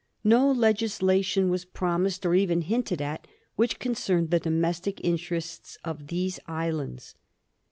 [0.23, 6.07] No legislation was promised, or even hinted at, which con cerned the domestic interests of
[6.07, 7.13] these islands.